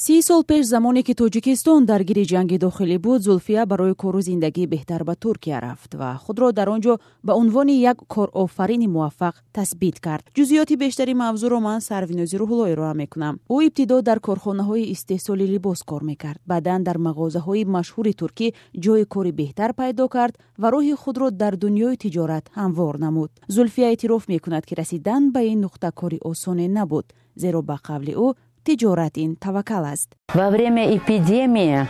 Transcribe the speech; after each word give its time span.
си 0.00 0.22
сол 0.22 0.44
пеш 0.44 0.66
замоне 0.66 1.02
ки 1.02 1.14
тоҷикистон 1.14 1.84
дар 1.84 2.02
гири 2.08 2.24
ҷанги 2.32 2.58
дохилӣ 2.58 2.98
буд 2.98 3.20
зулфия 3.22 3.66
барои 3.66 3.94
кору 4.02 4.20
зиндагӣ 4.28 4.64
беҳтар 4.72 5.02
ба 5.08 5.14
туркия 5.22 5.58
рафт 5.60 5.94
ва 6.00 6.10
худро 6.24 6.52
дар 6.52 6.68
он 6.74 6.80
ҷо 6.80 6.94
ба 7.26 7.32
унвони 7.42 7.74
як 7.90 7.98
корофарини 8.14 8.88
муваффақ 8.94 9.34
тасбит 9.52 9.98
кард. 10.06 10.24
Ҷузъиёти 10.36 10.74
бештари 10.82 11.14
мавзӯъро 11.22 11.58
ман 11.60 11.80
сарвинози 11.80 12.36
рӯҳулло 12.40 12.66
ироа 12.72 12.94
мекунам. 12.94 13.34
Ӯ 13.54 13.56
ибтидо 13.66 13.96
дар 14.08 14.18
корхонаҳои 14.26 14.90
истеҳсоли 14.94 15.46
либос 15.52 15.80
кор 15.90 16.02
мекард. 16.10 16.40
Баъдан 16.46 16.80
дар 16.88 16.96
мағозаҳои 17.06 17.64
машҳури 17.76 18.12
туркӣ 18.20 18.48
ҷои 18.84 19.04
кори 19.14 19.32
беҳтар 19.40 19.70
пайдо 19.80 20.04
кард 20.16 20.34
ва 20.62 20.68
роҳи 20.74 20.94
худро 21.02 21.26
дар 21.42 21.54
дунёи 21.62 21.96
тиҷорат 22.02 22.44
ҳамвор 22.58 22.94
намуд. 23.04 23.30
Зулфия 23.54 23.88
эътироф 23.92 24.28
мекунад 24.28 24.64
ки 24.68 24.74
расидан 24.80 25.22
ба 25.34 25.40
ин 25.52 25.58
нуқта 25.64 25.88
кори 26.00 26.18
осоне 26.30 26.68
набуд 26.68 27.06
зеро 27.42 27.62
ба 27.62 27.76
қавли 27.88 28.14
ӯ 28.26 28.28
тиҷорат 28.68 29.16
ин 29.24 29.30
таваккал 29.44 29.84
аст. 29.94 30.08
Во 30.34 30.50
время 30.50 30.82
эпидемия 30.96 31.88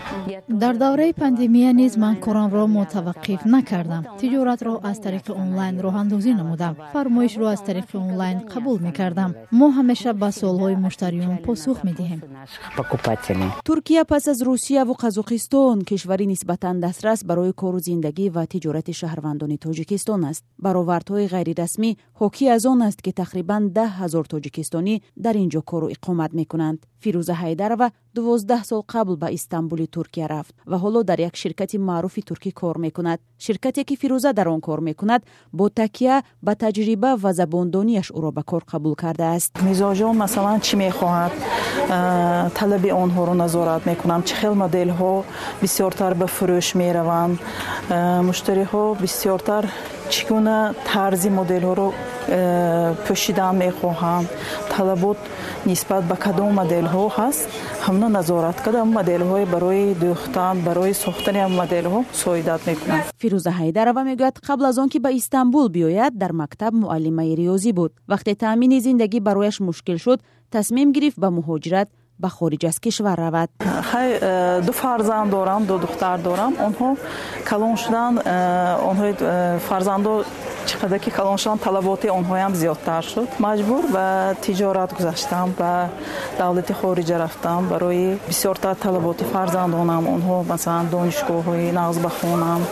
дар 0.48 0.76
давраи 0.76 1.12
пандемия 1.12 1.72
низ 1.72 1.96
ман 1.96 2.16
корамро 2.24 2.64
мутаваққиф 2.76 3.40
накардам. 3.54 4.04
Тиҷоратро 4.20 4.74
аз 4.90 4.98
тариқи 5.04 5.32
онлайн 5.42 5.74
роҳандозӣ 5.84 6.32
намудам. 6.40 6.74
Фармоишро 6.92 7.46
аз 7.54 7.60
тариқи 7.68 7.96
онлайн 7.96 8.36
қабул 8.52 8.78
мекардам. 8.86 9.30
Мо 9.58 9.66
ҳамеша 9.78 10.12
ба 10.22 10.28
суолҳои 10.40 10.76
муштариён 10.84 11.36
посух 11.46 11.78
медиҳем. 11.88 12.20
Туркия 13.68 14.04
пас 14.04 14.28
аз 14.32 14.40
русия 14.48 14.84
ву 14.84 14.94
қазоқистон. 15.04 15.76
Кишвари 15.90 16.26
нисбатан 16.26 16.80
дастрас 16.80 17.24
барои 17.24 17.52
кору 17.52 17.78
зиндагӣ 17.78 18.26
ва 18.36 18.44
тиҷорати 18.52 18.92
шаҳрвандони 19.00 19.58
тоҷикистон 19.64 20.20
аст. 20.30 20.44
Баровардҳои 20.64 21.26
ғайрирасмӣ 21.34 21.90
ҳокӣ 22.20 22.44
аз 22.56 22.62
он 22.72 22.80
аст 22.88 23.00
ки 23.04 23.10
тақрибан 23.20 23.62
даҳ 23.78 23.90
ҳазор 24.00 24.24
тоҷикистонӣ 24.32 24.94
дар 25.24 25.34
ин 25.42 25.48
ҷо 25.54 25.62
кору 25.70 25.86
иқомат 25.96 26.32
мекунанд 26.40 26.67
мекунанд 26.68 26.80
фирӯза 27.02 27.34
ҳайдарова 27.42 27.90
дувоздаҳ 28.14 28.62
сол 28.64 28.82
қабл 28.92 29.16
ба 29.16 29.28
истанбули 29.30 29.86
туркия 29.86 30.26
рафт 30.28 30.54
ва 30.66 30.76
ҳоло 30.82 31.04
дар 31.04 31.18
як 31.28 31.34
ширкати 31.36 31.78
маъруфи 31.78 32.22
туркӣ 32.22 32.50
кор 32.52 32.76
мекунад. 32.78 33.20
Ширкате 33.38 33.84
ки 33.84 33.94
фирӯза 33.96 34.32
дар 34.32 34.48
он 34.48 34.60
кор 34.60 34.80
мекунад 34.80 35.22
бо 35.52 35.68
такя 35.68 36.22
ба 36.42 36.52
таҷриба 36.54 37.10
ва 37.22 37.32
забондонияш 37.32 38.08
ӯро 38.18 38.30
ба 38.32 38.42
кор 38.42 38.62
қабул 38.72 38.94
кардааст. 39.02 39.50
Мизоҷон 39.68 40.16
масалан 40.16 40.60
чӣ 40.66 40.74
мехоҳад? 40.84 41.32
Талаби 42.58 42.90
онҳоро 43.02 43.34
назорат 43.42 43.82
мекунам. 43.86 44.20
Чӣ 44.28 44.34
хел 44.40 44.54
моделҳо 44.64 45.12
бисёртар 45.62 46.12
ба 46.20 46.26
фурӯш 46.36 46.68
мераванд? 46.80 47.34
Муштариҳо 48.28 48.82
бисёртар 49.02 49.64
чӣ 50.12 50.22
гуна 50.28 50.58
тарзи 50.90 51.30
моделҳоро 51.38 51.88
пӯшидан 53.06 53.54
мехоҳанд 53.64 54.26
талабот 54.72 55.18
нисбат 55.70 56.02
ба 56.10 56.16
кадом 56.24 56.50
моделҳо 56.60 57.04
ҳаст. 57.16 57.42
Ҳамна 57.86 58.08
назорат 58.18 58.56
кардам 58.64 58.88
моделҳое 58.98 59.46
барои 59.54 59.94
дӯхтан 60.02 60.56
барои 60.68 60.92
сохтани 61.04 61.40
ам 61.46 61.52
моделҳо 61.60 62.00
соидат 62.22 62.60
мекунам 62.68 63.00
фирӯза 63.22 63.52
ҳайдарова 63.60 64.02
мегӯяд 64.10 64.36
қабл 64.46 64.64
аз 64.70 64.76
он 64.82 64.88
ки 64.92 64.98
ба 65.04 65.10
истанбул 65.20 65.66
биёяд 65.76 66.12
дар 66.22 66.32
мактаб 66.42 66.72
муаллимаи 66.82 67.32
риёзӣ 67.40 67.72
буд. 67.78 67.92
Вақте 68.12 68.32
таъмини 68.44 68.78
зиндагӣ 68.86 69.18
барояш 69.28 69.56
мушкил 69.68 69.98
шуд 70.04 70.20
тасмим 70.54 70.88
гирифт 70.96 71.18
ба 71.22 71.28
муҳоҷират 71.38 71.88
به 72.20 72.28
خارج 72.28 72.66
از 72.66 72.80
کشور 72.80 73.16
رود 73.16 73.48
خی 73.82 74.18
دو 74.66 74.72
فرزند 74.72 75.30
دارم 75.30 75.64
دو 75.64 75.78
دختر 75.78 76.16
دارم 76.16 76.52
آنها 76.56 76.96
کلان 77.50 77.76
شدن 77.76 78.18
آنها 78.78 79.58
فرزندو 79.58 80.24
онҳои 80.82 80.96
э, 80.96 80.98
фарзандо 80.98 80.98
чӣ 80.98 80.98
қадар 80.98 80.98
ки 80.98 81.10
калон 81.10 81.36
шуданд 81.36 81.60
талаботи 81.60 82.08
онҳоям 82.08 82.54
зиёдтар 82.54 83.02
шуд. 83.02 83.28
Маҷбур 83.38 83.86
ба 83.92 84.34
тиҷорат 84.42 84.94
гузаштам 84.94 85.54
ба 85.58 85.90
давлати 86.38 86.72
хориҷа 86.72 87.18
рафтам. 87.18 87.68
Барои 87.68 88.18
бисёртар 88.28 88.74
талаботи 88.74 89.24
фарзандонам. 89.24 90.06
Онҳо 90.06 90.44
масалан 90.48 90.86
донишгоҳҳои 90.88 91.72
нағз 91.72 91.98
ба 92.02 92.08
хонам 92.08 92.62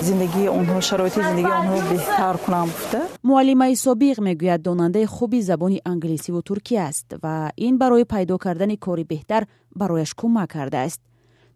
зиндагии 0.00 0.48
онҳо 0.48 0.80
шароити 0.80 1.20
зиндагии 1.22 1.58
онҳо 1.62 1.78
беҳтар 1.92 2.36
кунам 2.44 2.66
гуфта. 2.66 3.00
Муаллимаи 3.22 3.76
собиқ 3.76 4.20
мегӯяд 4.20 4.62
донандаи 4.62 5.06
хуби 5.06 5.42
забони 5.42 5.80
англисиву 5.84 6.42
туркӣ 6.42 6.76
аст 6.88 7.14
ва 7.22 7.50
ин 7.56 7.78
барои 7.78 8.04
пайдо 8.04 8.38
кардани 8.38 8.76
кори 8.76 9.04
беҳтар 9.04 9.46
барояш 9.74 10.14
кӯмак 10.14 10.48
кардааст 10.50 11.00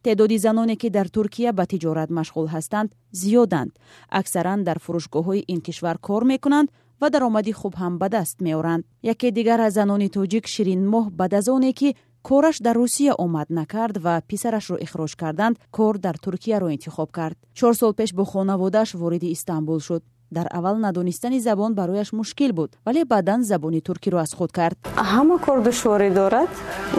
теъдоди 0.03 0.39
заноне 0.39 0.77
ки 0.77 0.91
дар 0.91 1.09
туркия 1.09 1.53
ба 1.53 1.65
тиҷорат 1.67 2.11
машғул 2.19 2.47
ҳастанд 2.55 2.93
зиёданд. 3.21 3.73
Аксаран 4.11 4.65
дар 4.65 4.79
фурӯшгоҳҳои 4.85 5.45
ин 5.53 5.61
кишвар 5.67 5.99
кор 5.99 6.23
мекунанд 6.25 6.69
ва 7.01 7.11
даромади 7.11 7.53
хуб 7.53 7.75
ҳам 7.83 7.99
ба 7.99 8.09
даст 8.09 8.41
меоранд. 8.41 8.85
Яке 9.03 9.31
дигар 9.31 9.61
аз 9.61 9.73
занони 9.75 10.09
тоҷик 10.17 10.45
ширинмоҳ 10.55 11.05
баъд 11.11 11.33
аз 11.35 11.49
оне 11.49 11.73
ки 11.73 11.89
кораш 12.23 12.57
дар 12.61 12.77
русия 12.77 13.15
омад 13.25 13.49
накард 13.51 13.97
ва 14.05 14.15
писарашро 14.29 14.77
ихроҷ 14.87 15.13
карданд 15.23 15.59
кор 15.77 15.95
дар 15.99 16.17
туркияро 16.25 16.69
интихоб 16.71 17.11
кард. 17.19 17.37
Чор 17.59 17.75
сол 17.75 17.93
пеш 17.99 18.11
бо 18.15 18.25
хонаводааш 18.25 18.95
вориди 18.95 19.33
истанбул 19.33 19.81
шуд. 19.81 20.03
Дар 20.31 20.47
аввал 20.51 20.77
надонистани 20.77 21.41
забон 21.41 21.75
барояш 21.75 22.13
мушкил 22.13 22.53
буд 22.53 22.71
вале 22.87 23.05
баъдан 23.05 23.45
забони 23.45 23.81
туркиро 23.81 24.19
аз 24.19 24.35
худ 24.35 24.53
кард. 24.53 24.79
Ҳама 24.97 25.37
кор 25.45 25.59
душворӣ 25.63 26.11
дорад 26.11 26.51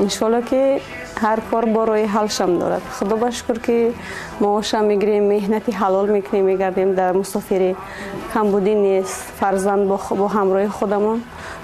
иншоалло 0.04 0.42
ки 0.50 0.62
ҳар 1.24 1.40
кор 1.50 1.66
борои 1.76 2.06
ҳалшам 2.16 2.52
дорад. 2.62 2.84
Худо 2.98 3.16
ба 3.24 3.30
шукр 3.38 3.58
ки 3.66 3.78
маошам 4.44 4.84
мегирем 4.92 5.24
меҳнати 5.34 5.72
ҳалол 5.82 6.08
мекунем 6.16 6.46
мегардем 6.52 6.90
дар 7.00 7.12
мусофирӣ 7.22 7.72
камбудӣ 8.34 8.74
нест 8.86 9.18
фарзанд 9.40 9.84
бо 10.20 10.26
ҳамроҳи 10.36 10.70
худамон. 10.78 11.18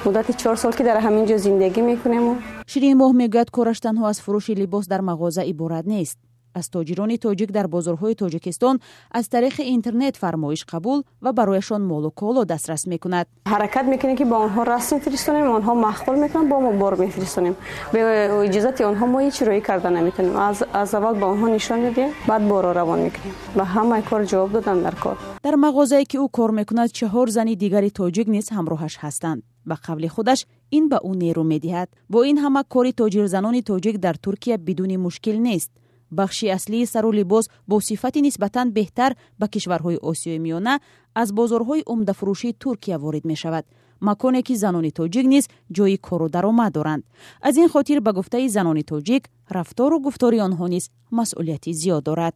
Муддати 0.06 0.34
чор 0.42 0.56
сол 0.64 0.74
ки 0.78 0.84
дар 0.90 0.98
ҳамин 1.06 1.24
ҷо 1.30 1.38
зиндагӣ 1.46 1.82
мекунему. 1.92 2.32
Ширинмоҳ 2.72 3.12
мегӯяд 3.22 3.50
кораш 3.56 3.80
танҳо 3.86 4.06
аз 4.12 4.18
фурӯши 4.24 4.54
либос 4.62 4.86
дар 4.92 5.02
мағоза 5.10 5.42
иборат 5.52 5.86
нест 5.94 6.18
аз 6.62 6.68
тоҷирони 6.76 7.18
тоҷик 7.26 7.50
дар 7.58 7.68
бозорҳои 7.76 8.16
тоҷикистон 8.22 8.76
аз 9.18 9.26
тариқи 9.34 9.64
интернет 9.76 10.16
фармоиш 10.24 10.62
қабул 10.72 11.00
ва 11.24 11.32
барояшон 11.40 11.82
молу 11.92 12.10
коло 12.22 12.42
дастрас 12.46 12.82
мекунад. 12.94 13.26
Ҳаракат 13.54 13.86
мекунем 13.94 14.16
ки 14.20 14.26
ба 14.32 14.38
онҳо 14.46 14.62
расм 14.74 14.96
мефиристонем 14.98 15.48
онҳо 15.58 15.74
махқул 15.88 16.16
мекунанд 16.24 16.48
бо 16.52 16.58
мо 16.66 16.72
бор 16.82 16.94
мефиристонем 17.06 17.56
бе 17.94 18.00
иҷозати 18.48 18.82
онҳо 18.92 19.06
мо 19.14 19.20
ҳеҷ 19.26 19.38
роӣ 19.48 19.62
карда 19.70 19.90
наметавонем 19.98 20.36
аз 20.82 20.90
аввал 20.98 21.16
ба 21.22 21.26
онҳо 21.34 21.48
нишон 21.58 21.80
медиҳем 21.86 22.12
баъд 22.30 22.44
боро 22.52 22.70
равон 22.80 23.00
мекунем 23.08 23.36
ба 23.58 23.64
ҳамаи 23.76 24.02
кор 24.10 24.22
ҷавоб 24.32 24.52
додан 24.58 24.78
дар 24.86 24.96
кор. 25.04 25.16
Дар 25.46 25.56
мағозае 25.66 26.04
ки 26.12 26.18
ӯ 26.26 26.28
кор 26.38 26.52
мекунад 26.60 26.90
чаҳор 26.98 27.28
зани 27.38 27.54
дигари 27.64 27.90
тоҷик 28.00 28.28
низ 28.36 28.46
ҳамроҳаш 28.58 28.94
ҳастанд 29.04 29.42
ба 29.70 29.76
қавли 29.86 30.08
худаш 30.16 30.40
ин 30.78 30.86
ба 30.92 30.98
ӯ 31.10 31.12
нерӯ 31.24 31.44
медиҳад. 31.54 31.90
Бо 32.14 32.20
ин 32.32 32.38
ҳама 32.44 32.62
кори 32.74 32.92
тоҷирзанони 33.02 33.62
тоҷик 33.70 33.96
дар 34.06 34.16
туркия 34.26 34.58
бидуни 34.68 34.98
мушкил 35.06 35.38
нест 35.50 35.72
бахши 36.12 36.48
аслии 36.48 36.86
сару 36.86 37.12
либос 37.12 37.50
бо 37.68 37.82
сифати 37.82 38.22
нисбатан 38.22 38.72
беҳтар 38.72 39.12
ба 39.40 39.48
кишварҳои 39.48 40.02
осиёи 40.10 40.40
миёна 40.46 40.80
аз 41.14 41.32
бозорҳои 41.32 41.84
умдафурӯшии 41.94 42.54
туркия 42.54 42.98
ворид 42.98 43.26
мешавад. 43.26 43.66
Маконе 44.02 44.42
ки 44.44 44.56
занони 44.56 44.92
тоҷик 44.92 45.26
низ 45.34 45.46
ҷои 45.76 45.98
кору 45.98 46.30
даромад 46.30 46.74
доранд. 46.74 47.04
Аз 47.42 47.58
ин 47.58 47.68
хотир 47.70 48.00
ба 48.02 48.12
гуфтаи 48.14 48.50
занони 48.50 48.84
тоҷик 48.84 49.24
рафтору 49.50 50.00
гуфтори 50.00 50.40
онҳо 50.48 50.68
низ 50.68 50.86
масъулияти 51.12 51.74
зиёд 51.74 52.04
дорад 52.04 52.34